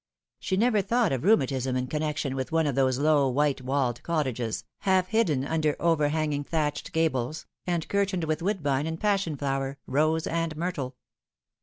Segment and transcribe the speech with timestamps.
[0.39, 4.63] She never thought of rheumatism in connection with one of those low white walled cottages,
[4.79, 10.57] half hidden under overhanging thatched gables, and curtained with woodbine and passion flower, rose and
[10.57, 10.95] myrtle.